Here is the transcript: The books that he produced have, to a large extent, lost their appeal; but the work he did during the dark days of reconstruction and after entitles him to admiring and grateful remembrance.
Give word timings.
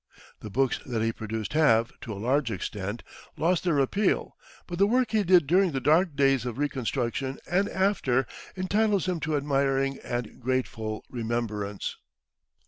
The 0.39 0.49
books 0.49 0.79
that 0.87 1.03
he 1.03 1.11
produced 1.13 1.53
have, 1.53 1.91
to 1.99 2.11
a 2.11 2.15
large 2.17 2.49
extent, 2.49 3.03
lost 3.37 3.63
their 3.63 3.77
appeal; 3.77 4.35
but 4.65 4.79
the 4.79 4.87
work 4.87 5.11
he 5.11 5.21
did 5.21 5.45
during 5.45 5.73
the 5.73 5.79
dark 5.79 6.15
days 6.15 6.43
of 6.43 6.57
reconstruction 6.57 7.37
and 7.47 7.69
after 7.69 8.25
entitles 8.57 9.05
him 9.05 9.19
to 9.19 9.37
admiring 9.37 9.99
and 9.99 10.39
grateful 10.41 11.05
remembrance. 11.07 11.97